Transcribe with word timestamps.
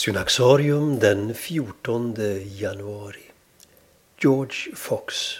Synaxarium 0.00 0.98
den 0.98 1.34
14 1.34 2.14
januari. 2.58 3.30
George 4.18 4.74
Fox. 4.74 5.34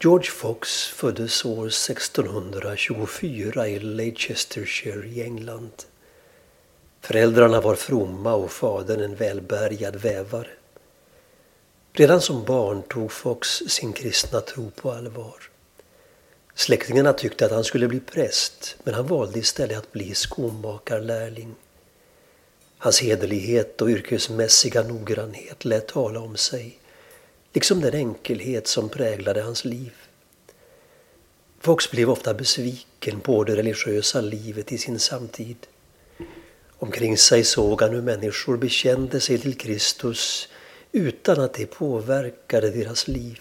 George 0.00 0.30
Fox 0.30 0.86
föddes 0.86 1.44
år 1.44 1.66
1624 1.66 3.68
i 3.68 3.78
Leicestershire 3.78 5.06
i 5.06 5.22
England. 5.22 5.70
Föräldrarna 7.00 7.60
var 7.60 7.74
fromma 7.74 8.34
och 8.34 8.52
fadern 8.52 9.00
en 9.00 9.14
välbärgad 9.14 9.96
vävare. 9.96 10.50
Redan 11.92 12.20
som 12.20 12.44
barn 12.44 12.82
tog 12.82 13.12
Fox 13.12 13.48
sin 13.48 13.92
kristna 13.92 14.40
tro 14.40 14.70
på 14.70 14.92
allvar. 14.92 15.36
Släktingarna 16.54 17.12
tyckte 17.12 17.46
att 17.46 17.52
han 17.52 17.64
skulle 17.64 17.88
bli 17.88 18.00
präst 18.00 18.76
men 18.82 18.94
han 18.94 19.06
valde 19.06 19.38
istället 19.38 19.78
att 19.78 19.92
bli 19.92 20.14
skomakarlärling. 20.14 21.54
Hans 22.82 23.00
hederlighet 23.00 23.82
och 23.82 23.88
yrkesmässiga 23.88 24.82
noggrannhet 24.82 25.64
lät 25.64 25.88
tala 25.88 26.20
om 26.20 26.36
sig, 26.36 26.78
liksom 27.52 27.80
den 27.80 27.94
enkelhet 27.94 28.66
som 28.66 28.88
präglade 28.88 29.42
hans 29.42 29.64
liv. 29.64 29.92
Fox 31.60 31.90
blev 31.90 32.10
ofta 32.10 32.34
besviken 32.34 33.20
på 33.20 33.44
det 33.44 33.56
religiösa 33.56 34.20
livet 34.20 34.72
i 34.72 34.78
sin 34.78 34.98
samtid. 34.98 35.56
Omkring 36.78 37.18
sig 37.18 37.44
såg 37.44 37.82
han 37.82 37.90
hur 37.90 38.02
människor 38.02 38.56
bekände 38.56 39.20
sig 39.20 39.38
till 39.38 39.58
Kristus 39.58 40.48
utan 40.92 41.40
att 41.40 41.54
det 41.54 41.66
påverkade 41.66 42.70
deras 42.70 43.08
liv. 43.08 43.40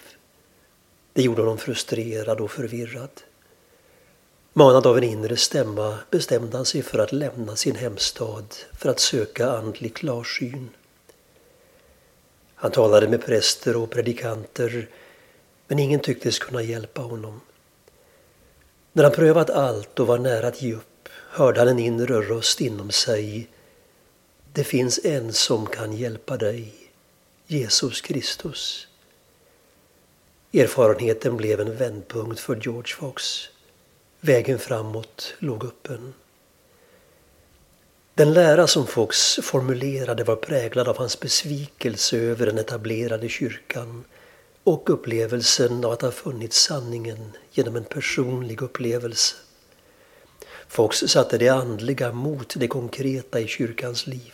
Det 1.13 1.21
gjorde 1.21 1.41
honom 1.41 1.57
frustrerad 1.57 2.41
och 2.41 2.51
förvirrad. 2.51 3.21
Manad 4.53 4.87
av 4.87 4.97
en 4.97 5.03
inre 5.03 5.37
stämma 5.37 5.97
bestämde 6.09 6.57
han 6.57 6.65
sig 6.65 6.81
för 6.81 6.99
att 6.99 7.11
lämna 7.11 7.55
sin 7.55 7.75
hemstad 7.75 8.55
för 8.73 8.89
att 8.89 8.99
söka 8.99 9.49
andlig 9.49 9.95
klarsyn. 9.95 10.69
Han 12.55 12.71
talade 12.71 13.07
med 13.07 13.25
präster 13.25 13.75
och 13.75 13.89
predikanter 13.89 14.89
men 15.67 15.79
ingen 15.79 15.99
tycktes 15.99 16.39
kunna 16.39 16.61
hjälpa 16.61 17.01
honom. 17.01 17.41
När 18.93 19.03
han 19.03 19.13
prövat 19.13 19.49
allt 19.49 19.99
och 19.99 20.07
var 20.07 20.17
nära 20.17 20.47
att 20.47 20.61
ge 20.61 20.73
upp 20.73 21.09
hörde 21.29 21.59
han 21.59 21.69
en 21.69 21.79
inre 21.79 22.21
röst 22.21 22.61
inom 22.61 22.91
sig. 22.91 23.47
Det 24.53 24.63
finns 24.63 24.99
en 25.03 25.33
som 25.33 25.65
kan 25.65 25.93
hjälpa 25.93 26.37
dig, 26.37 26.73
Jesus 27.47 28.01
Kristus. 28.01 28.87
Erfarenheten 30.53 31.37
blev 31.37 31.61
en 31.61 31.77
vändpunkt 31.77 32.39
för 32.39 32.55
George 32.55 32.95
Fox. 32.95 33.50
Vägen 34.23 34.59
framåt 34.59 35.33
låg 35.39 35.65
öppen. 35.65 36.13
Den 38.13 38.33
lära 38.33 38.67
som 38.67 38.87
Fox 38.87 39.39
formulerade 39.43 40.23
var 40.23 40.35
präglad 40.35 40.87
av 40.87 40.97
hans 40.97 41.19
besvikelse 41.19 42.17
över 42.17 42.45
den 42.45 42.57
etablerade 42.57 43.29
kyrkan 43.29 44.03
och 44.63 44.89
upplevelsen 44.89 45.85
av 45.85 45.91
att 45.91 46.01
ha 46.01 46.11
funnit 46.11 46.53
sanningen 46.53 47.31
genom 47.51 47.75
en 47.75 47.83
personlig 47.83 48.61
upplevelse. 48.61 49.35
Fox 50.67 50.97
satte 50.97 51.37
det 51.37 51.49
andliga 51.49 52.11
mot 52.11 52.53
det 52.57 52.67
konkreta 52.67 53.39
i 53.39 53.47
kyrkans 53.47 54.07
liv. 54.07 54.33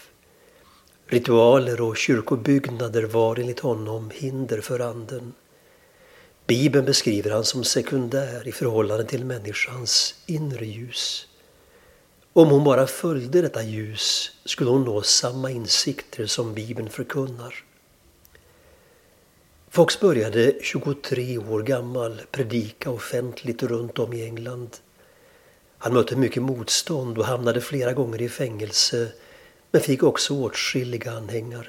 Ritualer 1.06 1.82
och 1.82 1.98
kyrkobyggnader 1.98 3.04
var 3.04 3.40
enligt 3.40 3.60
honom 3.60 4.12
hinder 4.14 4.62
för 4.62 4.80
anden. 4.80 5.34
Bibeln 6.48 6.86
beskriver 6.86 7.32
han 7.32 7.46
som 7.46 7.64
sekundär 7.64 8.48
i 8.48 8.52
förhållande 8.52 9.04
till 9.04 9.26
människans 9.26 10.16
inre 10.26 10.66
ljus. 10.66 11.28
Om 12.34 12.50
hon 12.50 12.64
bara 12.64 12.88
följde 12.88 13.42
detta 13.42 13.64
ljus 13.64 14.32
skulle 14.46 14.70
hon 14.70 14.84
nå 14.84 15.02
samma 15.02 15.52
insikter 15.52 16.26
som 16.26 16.54
Bibeln 16.54 16.90
förkunnar. 16.90 17.64
Fox 19.70 20.00
började 20.00 20.54
23 20.62 21.38
år 21.38 21.64
gammal 21.64 22.22
predika 22.32 22.92
offentligt 22.92 23.64
runt 23.64 24.00
om 24.00 24.14
i 24.14 24.24
England. 24.24 24.78
Han 25.78 25.94
mötte 25.94 26.16
mycket 26.16 26.44
motstånd 26.44 27.18
och 27.18 27.26
hamnade 27.26 27.62
flera 27.62 27.94
gånger 27.94 28.22
i 28.22 28.30
fängelse 28.30 29.12
men 29.72 29.82
fick 29.82 30.04
också 30.04 30.34
åtskilliga 30.34 31.12
anhängare. 31.12 31.68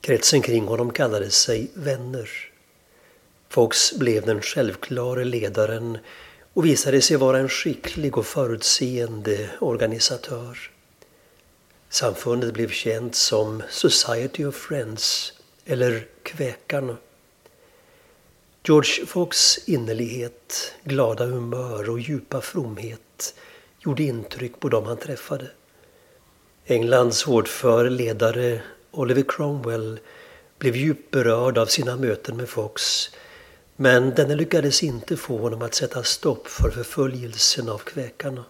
Kretsen 0.00 0.42
kring 0.42 0.66
honom 0.66 0.92
kallade 0.92 1.30
sig 1.30 1.70
vänner. 1.74 2.53
Fox 3.54 3.92
blev 3.92 4.26
den 4.26 4.42
självklare 4.42 5.24
ledaren 5.24 5.98
och 6.54 6.64
visade 6.64 7.00
sig 7.00 7.16
vara 7.16 7.38
en 7.38 7.48
skicklig 7.48 8.18
och 8.18 8.26
förutseende 8.26 9.50
organisatör. 9.60 10.58
Samfundet 11.88 12.54
blev 12.54 12.70
känt 12.70 13.14
som 13.14 13.62
Society 13.70 14.44
of 14.44 14.54
Friends 14.54 15.32
eller 15.64 16.06
Kväkarna. 16.22 16.96
George 18.64 19.06
Fox 19.06 19.58
innerlighet, 19.68 20.74
glada 20.84 21.24
humör 21.24 21.90
och 21.90 22.00
djupa 22.00 22.40
fromhet 22.40 23.34
gjorde 23.80 24.02
intryck 24.02 24.60
på 24.60 24.68
dem 24.68 24.84
han 24.86 24.96
träffade. 24.96 25.50
Englands 26.66 27.22
hårdföre 27.22 27.90
ledare 27.90 28.62
Oliver 28.90 29.24
Cromwell 29.28 30.00
blev 30.58 30.76
djupt 30.76 31.10
berörd 31.10 31.58
av 31.58 31.66
sina 31.66 31.96
möten 31.96 32.36
med 32.36 32.48
Fox 32.48 33.10
men 33.76 34.14
denne 34.14 34.34
lyckades 34.34 34.82
inte 34.82 35.16
få 35.16 35.38
honom 35.38 35.62
att 35.62 35.74
sätta 35.74 36.02
stopp 36.02 36.46
för 36.46 36.70
förföljelsen 36.70 37.68
av 37.68 37.78
kväkarna. 37.78 38.44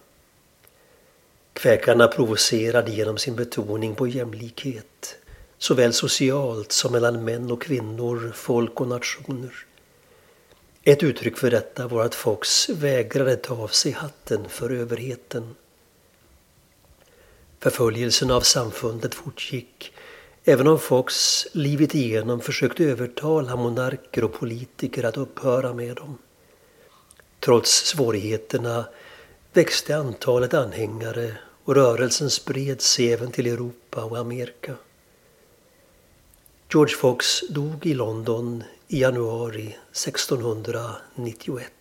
Kväkarna 1.53 2.07
provocerade 2.07 2.91
genom 2.91 3.17
sin 3.17 3.35
betoning 3.35 3.95
på 3.95 4.07
jämlikhet, 4.07 5.17
såväl 5.57 5.93
socialt 5.93 6.71
som 6.71 6.91
mellan 6.91 7.23
män 7.23 7.51
och 7.51 7.61
kvinnor, 7.61 8.31
folk 8.35 8.81
och 8.81 8.87
nationer. 8.87 9.65
Ett 10.83 11.03
uttryck 11.03 11.37
för 11.37 11.51
detta 11.51 11.87
var 11.87 12.05
att 12.05 12.15
Fox 12.15 12.69
vägrade 12.69 13.35
ta 13.35 13.55
av 13.55 13.67
sig 13.67 13.91
hatten 13.91 14.49
för 14.49 14.69
överheten. 14.69 15.55
Förföljelsen 17.59 18.31
av 18.31 18.41
samfundet 18.41 19.15
fortgick 19.15 19.93
Även 20.47 20.67
om 20.67 20.79
Fox 20.79 21.45
livet 21.51 21.95
igenom 21.95 22.41
försökt 22.41 22.79
övertala 22.79 23.55
monarker 23.55 24.23
och 24.23 24.33
politiker 24.33 25.03
att 25.03 25.17
upphöra 25.17 25.73
med 25.73 25.95
dem. 25.95 26.17
Trots 27.39 27.71
svårigheterna 27.71 28.85
växte 29.53 29.97
antalet 29.97 30.53
anhängare 30.53 31.37
och 31.63 31.75
rörelsen 31.75 32.29
spred 32.29 32.81
sig 32.81 33.13
även 33.13 33.31
till 33.31 33.47
Europa 33.47 34.03
och 34.03 34.17
Amerika. 34.17 34.75
George 36.73 36.95
Fox 36.95 37.41
dog 37.49 37.85
i 37.85 37.93
London 37.93 38.63
i 38.87 39.01
januari 39.01 39.77
1691. 39.91 41.71